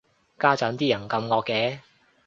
[0.39, 1.77] 家陣啲人咁惡嘅